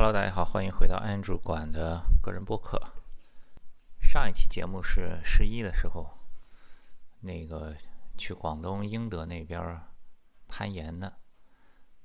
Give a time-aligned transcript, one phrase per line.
[0.00, 2.80] Hello，大家好，欢迎回到 Andrew 馆的个人播客。
[4.00, 6.08] 上一期节目是十一的时候，
[7.18, 7.74] 那个
[8.16, 9.80] 去广东英德那边
[10.46, 11.14] 攀岩呢。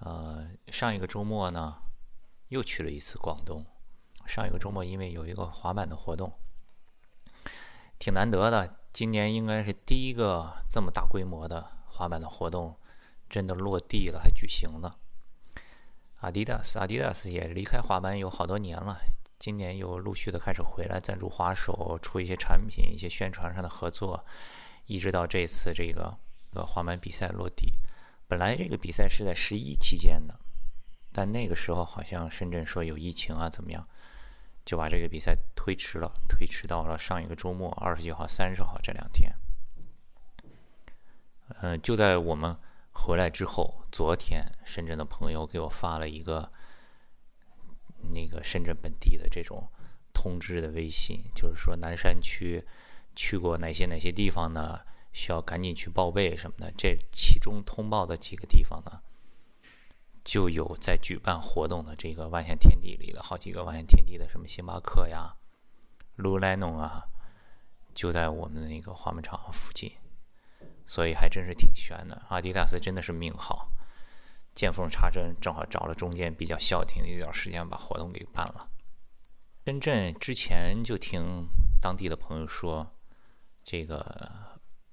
[0.00, 1.76] 呃，上一个周末呢，
[2.48, 3.64] 又去了一次广东。
[4.26, 6.32] 上一个周末因为有一个滑板的活动，
[8.00, 8.80] 挺难得的。
[8.92, 12.74] 今年应该是第一个这么大规模的滑板的活动，
[13.30, 14.98] 真的落地了，还举行了。
[16.20, 18.98] 阿迪达斯，阿迪达斯也离开滑板有好多年了，
[19.38, 24.24] 今年又陆续的开始回来赞助滑手，出一些产品，一些宣传上的合作，
[24.86, 26.16] 一直到这次这个
[26.54, 27.74] 呃滑板比赛落地。
[28.26, 30.34] 本来这个比赛是在十一期间的，
[31.12, 33.86] 但那个时候好像深圳说有疫情啊，怎么样，
[34.64, 39.30] 就把这个比赛推迟了，推迟到了上一个周末，二十九号、三十号这两天。
[41.60, 42.56] 嗯，就在我们。
[42.96, 46.50] 回来之后，昨天深圳的朋友给我发了一个
[48.14, 49.68] 那个深圳本地的这种
[50.12, 52.64] 通知的微信，就是说南山区
[53.14, 54.80] 去过哪些哪些地方呢？
[55.12, 56.70] 需要赶紧去报备什么的。
[56.76, 59.00] 这其中通报的几个地方呢，
[60.24, 65.34] 就有在举办活动的这个万象天地里的好几个万象天地的什么星巴克呀、
[66.18, 67.04] Lululemon 啊，
[67.94, 69.92] 就在我们的那个滑板场附近。
[70.86, 72.22] 所以还真是挺悬的。
[72.28, 73.70] 阿迪达斯真的是命好，
[74.54, 78.68] 见缝插针，正好找了中间比较消停的一段时间，把活动给办了。
[79.64, 81.48] 深圳之前就听
[81.80, 82.94] 当地的朋友说，
[83.64, 83.98] 这个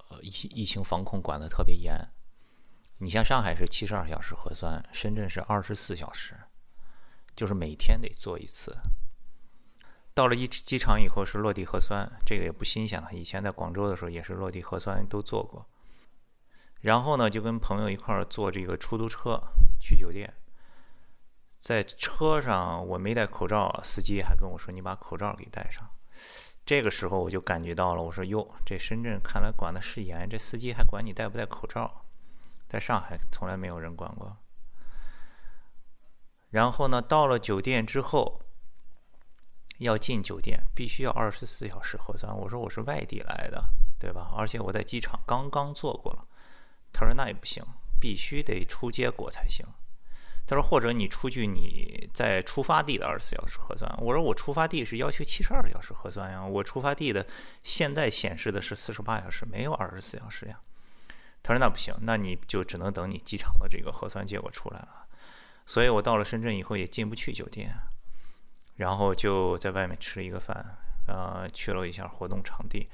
[0.10, 1.96] 呃疫疫情防控管的特别严。
[2.98, 6.36] 你像上海是七十二小时核酸，深圳是二十四小时，
[7.36, 8.76] 就是每天得做一次。
[10.16, 13.12] 到了一机场以后是落地核酸，这个也不新鲜了。
[13.12, 15.68] 以前在广州的时候也是落地核酸都做过。
[16.84, 19.42] 然后呢，就跟朋友一块儿坐这个出租车
[19.80, 20.34] 去酒店，
[21.62, 25.90] 在车上我没戴口罩，司机还跟我说：“你把口罩给戴上。”
[26.66, 32.04] 这个时候我就感觉到了，我说：“哟，这深圳看来管的是严，这司机还管你戴不戴口罩，
[32.68, 34.36] 在上海从来没有人管过。”
[36.52, 38.42] 然后呢，到了酒店之后，
[39.78, 42.38] 要进酒店必须要二十四小时核酸。
[42.38, 43.64] 我说我是外地来的，
[43.98, 44.34] 对吧？
[44.38, 46.28] 而且我在机场刚刚做过了。
[46.94, 47.64] 他说：“那也不行，
[48.00, 49.66] 必须得出结果才行。”
[50.46, 57.26] 他说：“或者你出具你在出发地的二十四小时核酸。”我说：“我出发地是要求七十二小时核酸呀，我出发地的
[57.64, 60.60] 现在显示的是四十八小时，没有二十四小时呀。”
[61.42, 65.06] 他说：“那不行，那你就只能等你机场的这个核酸结果出来了。”
[65.66, 67.74] 所以我到了深圳以后也进不去酒店，
[68.76, 70.78] 然后就在外面吃了一个饭，
[71.08, 72.90] 呃，去了一下活动场地。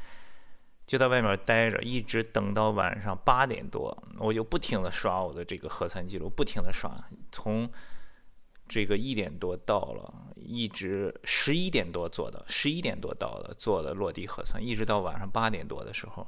[0.89, 6.91] 就在外面待着，一直等到晚上八点多，我就不停的刷我的这个核酸记录，不停的刷，
[7.31, 7.71] 从
[8.67, 16.25] 这个一点多到了，一直十一点多做的，十一点多到了做的落地核酸，一直到晚上八点多的时候，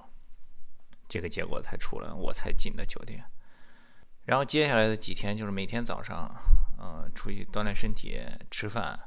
[1.09, 3.25] 这个结果才出来，我才进的酒店。
[4.25, 6.31] 然后接下来的几天就是每天早上，
[6.79, 8.19] 嗯，出去锻炼身体，
[8.51, 8.99] 吃饭。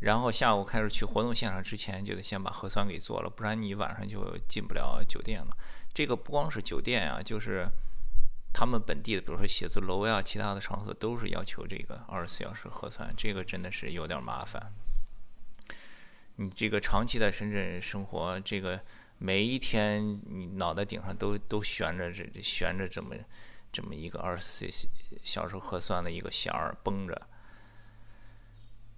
[0.00, 5.56] 然后下午开始去活动现场之前，就得先把核酸给做了，不然你晚上就进不了酒店了。
[5.94, 7.66] 这个不光是酒店啊，就是
[8.52, 13.10] 他们本地的，比如说写字楼呀，其他的场所都是要求这个二十四小时核酸。
[13.16, 14.72] 这个真的是有点麻烦。
[16.36, 18.78] 你这个长期在深圳生活，这个
[19.16, 23.14] 每一天你脑袋顶上都都悬着这悬着这么
[23.72, 24.68] 这么一个二十四
[25.22, 27.28] 小时核酸的一个弦儿绷着。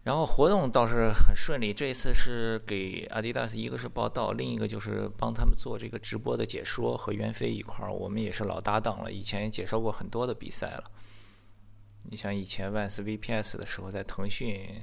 [0.05, 10.85] 然后活动倒是很顺利，这一次是给阿迪达斯，一个是报道，另一个就是帮他们做这个直播的解说，和袁飞一块儿，我们也是老搭档了，以前也介绍过很多的比赛了。
[12.11, 14.83] 你像以前万斯 VPS 的时候，在腾讯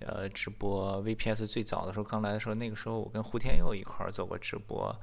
[0.00, 4.94] 呃直播 VPS 最早的时候刚来的时候，那个时候我跟胡天佑一块儿做过直播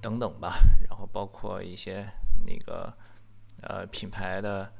[0.00, 2.08] 等等吧，然后包括一些
[2.46, 2.90] 那个
[3.60, 4.72] 呃品牌的，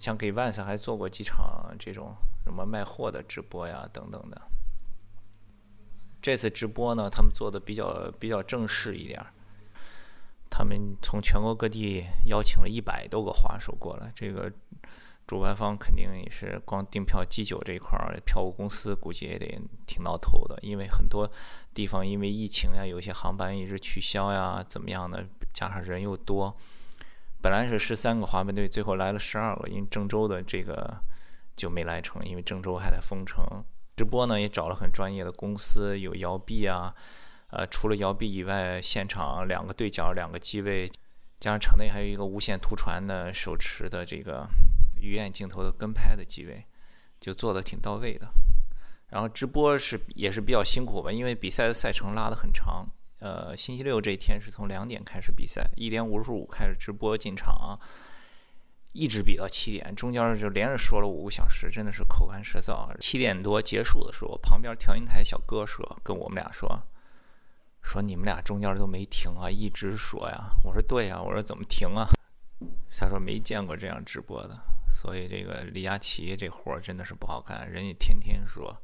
[0.00, 2.16] 像给万斯还做过几场这种。
[2.42, 4.40] 什么卖货的直播呀，等等的。
[6.22, 9.24] 这次直播呢，他们做的比较比较正式一点
[10.48, 14.50] 他们从全国各地邀请了一百多个滑手过来，这个
[15.26, 19.46] 主办方肯定也是光订票、机酒这一块儿，票务公司估计也得
[19.86, 21.30] 挺挠头的，因为很多
[21.72, 26.56] 地方因为疫情呀，有些航班一直取消呀，怎么样的，加上人又多，
[27.42, 30.98] 本来是十三个滑板队，最后来了十二个，因为郑州的这个。
[31.56, 33.44] 就没来成，因为郑州还在封城。
[33.94, 36.94] 直播呢也找了很专业的公司，有摇臂啊，
[37.50, 40.90] 呃，除了摇臂以外，现场两个对角、两个机位，
[41.38, 44.48] 加上场内还有一个无线图传的手持的这个
[45.02, 46.64] 鱼眼镜头的跟拍的机位，
[47.20, 48.26] 就做的挺到位的。
[49.08, 52.88] 然后直播是也是比较辛苦吧，因为比赛的赛程拉得很长。
[53.20, 57.78] 呃，星期六这一天是从两点开始比赛，一点五十五开始直播进场，
[58.92, 62.88] 一直比到七点，中间就连着说了五个小时，真的是口干舌燥。
[62.98, 66.82] 七点多结束的时候，旁边调音台小哥说跟我们俩说，
[67.82, 70.50] 说你们俩中间都没停啊，一直说呀。
[70.64, 72.08] 我说对呀，我说怎么停啊？
[72.98, 74.58] 他说没见过这样直播的，
[74.90, 78.76] 所以这个李佳琦这活儿真的是不好干，人家天天说。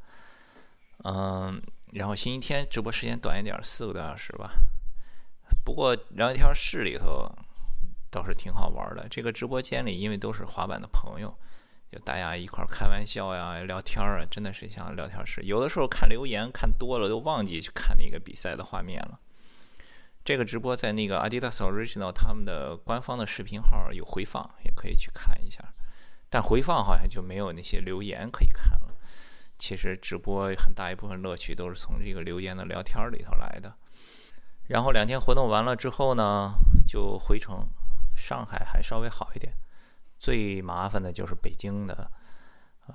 [1.04, 1.60] 嗯，
[1.92, 4.52] 然后星期天直播时间短一点，四个多小时吧。
[5.64, 7.30] 不过聊天室里头
[8.10, 9.06] 倒是挺好玩的。
[9.08, 11.34] 这个直播间里，因为都是滑板的朋友，
[11.90, 15.40] 就大家一块开玩笑呀、聊天啊，真的是像聊天室。
[15.42, 19.18] 有的时候看留言看多了，都忘记去看那个比赛的画面了。
[20.24, 25.64] 这个直播在那个 Adidas Original 他们的官方的视频号有回放，也可以去看一下。
[26.28, 28.75] 但回放好像就没有那些留言可以看。
[29.58, 33.74] 其实直播很大一部分乐趣都是从这个留言的聊天里头来的。
[34.68, 36.54] 然后两天活动完了之后呢，
[36.86, 37.66] 就回城。
[38.16, 39.52] 上海还稍微好一点，
[40.18, 42.10] 最麻烦的就是北京的。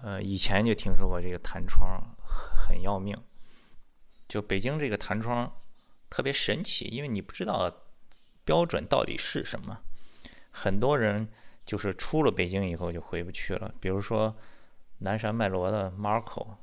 [0.01, 3.15] 呃，以前就听说过这个弹窗很要命。
[4.27, 5.51] 就北京这个弹窗
[6.09, 7.71] 特别神奇，因为你不知道
[8.43, 9.79] 标准到底是什么。
[10.51, 11.29] 很多人
[11.65, 13.73] 就是出了北京以后就回不去了。
[13.79, 14.35] 比如说。
[15.03, 16.57] 南山脉罗的 Marco，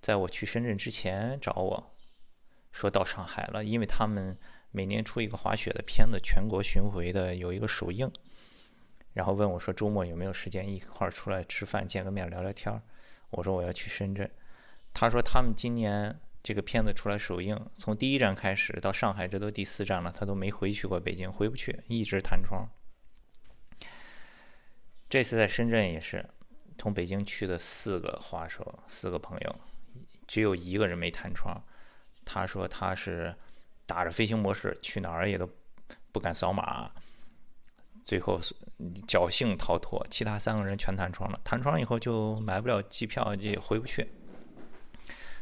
[0.00, 1.96] 在我去深圳之前找我，
[2.70, 4.38] 说到上海了，因为他们
[4.70, 8.08] 每年出一个滑雪的片子，全国巡回的有一个首映，
[9.14, 12.80] 然后问我说周末有没有时间一块儿出来吃饭见个面聊聊天儿。
[13.30, 14.30] 我说我要去深圳，
[14.94, 22.68] 他说他们今年这个片子出来首映，从第一站开始到上海，这都第四站了，他都没回去过北京，回不去，一直弹窗。
[25.08, 26.24] 这次在深圳也是。
[26.78, 29.60] 从北京去的四个滑手，四个朋友，
[30.26, 31.62] 只有一个人没弹窗。
[32.24, 33.34] 他说他是
[33.86, 35.48] 打着飞行模式，去哪儿也都
[36.12, 36.90] 不敢扫码，
[38.04, 38.40] 最后
[39.06, 40.04] 侥幸逃脱。
[40.10, 44.12] 其他三个人全弹窗了，弹窗以后就买不了机票，也回不去。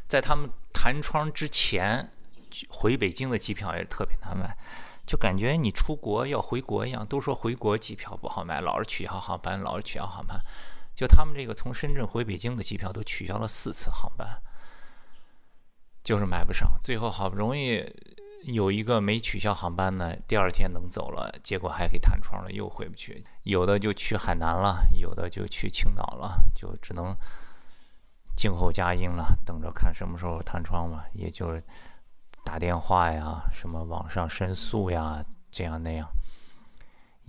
[0.08, 2.10] 在他们弹窗之前，
[2.68, 4.56] 回北京的机票也特别难买，
[5.06, 7.06] 就感觉你出国要回国一样。
[7.06, 10.40] 都说回国机票不好买，老是取消航班，老是取消航班。
[11.00, 14.38] 就他们这个从深圳回北京的机票都取消了四次航班，
[16.04, 16.70] 就是买不上。
[16.82, 17.82] 最后好不容易
[18.42, 23.24] 有一个没取消航班呢，第二天能走了，结果还给弹窗了，又回不去。
[23.44, 27.16] 有的就去海南了，有的就去青岛了，就只能
[28.36, 31.06] 静候佳音了，等着看什么时候弹窗吧。
[31.14, 31.58] 也就
[32.44, 36.06] 打电话呀，什么网上申诉呀，这样那样。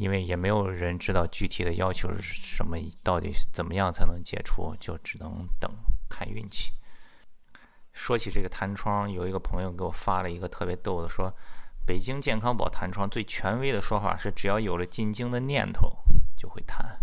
[0.01, 5.71] 因为也没有人知道具体的要求是什么，到底怎么样才能解除，就只能等
[6.09, 6.73] 看运气。
[7.93, 11.31] 说起这个弹窗，有一个朋友给我发了一个特别逗的，说
[11.85, 15.95] 北京健康宝弹窗最权威的说法是，只要有了进京的念头
[16.35, 16.97] 就会弹。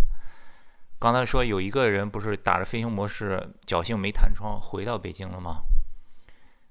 [0.99, 5.63] 刚才说有一个人不是打着飞行模式侥幸没弹窗回到北京了吗？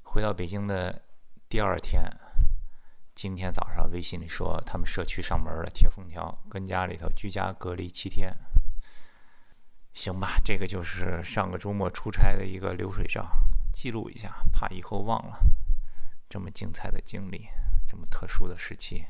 [0.04, 1.04] 回到北京的
[1.48, 2.04] 第二天。
[3.18, 8.31] 今天早上微信里说他们社区上门了，贴封条，跟家里头居家隔离七天。
[9.96, 13.28] 行吧，这个就是上个周末出差的一个流水账，
[13.74, 15.40] 记录一下，怕以后忘了。
[16.30, 17.47] 这么精彩的经历，
[17.88, 19.04] 这么特殊的时期，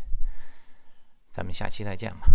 [1.34, 2.28] 咱们下期再见吧。